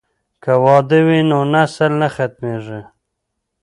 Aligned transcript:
که 0.43 0.53
واده 0.63 0.99
وي 1.07 1.19
نو 1.29 1.39
نسل 1.53 1.91
نه 2.01 2.07
ختمیږي. 2.15 2.81